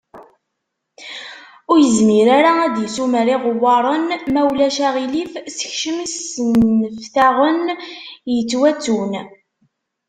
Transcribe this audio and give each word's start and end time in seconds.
Ur 1.71 1.77
yezmir 1.81 2.27
ara 2.37 2.51
ad 2.65 2.71
d-isumer 2.75 3.27
iɣewwaṛen, 3.35 4.03
ma 4.33 4.41
ulac 4.51 4.77
aɣilif 4.87 5.33
sekcem 5.57 5.97
isenneftaɣen 6.05 7.59
yettwattun. 8.35 9.13